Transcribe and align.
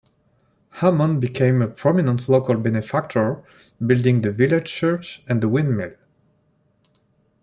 Hammond 0.79 1.21
became 1.21 1.61
a 1.61 1.67
prominent 1.67 2.27
local 2.27 2.55
benefactor, 2.57 3.43
building 3.85 4.23
the 4.23 4.31
village 4.31 4.65
church 4.65 5.23
and 5.29 5.43
the 5.43 5.47
windmill. 5.47 5.93